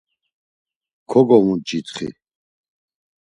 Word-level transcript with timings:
Kogovunç̌itxi. 1.09 2.07